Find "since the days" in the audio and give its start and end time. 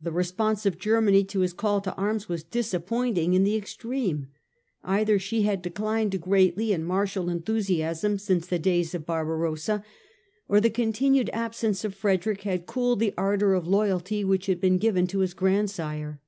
8.18-8.92